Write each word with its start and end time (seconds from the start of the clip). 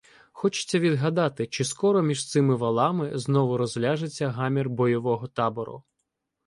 Хочеться 0.33 0.79
відгадати, 0.79 1.47
чи 1.47 1.63
скоро 1.63 2.01
між 2.01 2.29
цими 2.29 2.55
валами 2.55 3.17
знову 3.17 3.57
розляжеться 3.57 4.29
гамір 4.29 4.69
бойового 4.69 5.27
табору. 5.27 5.83